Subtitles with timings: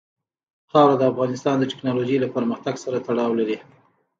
[0.71, 3.57] خاوره د افغانستان د تکنالوژۍ له پرمختګ سره تړاو لري.